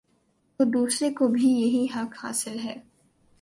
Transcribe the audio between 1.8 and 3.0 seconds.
حق حاصل ہے۔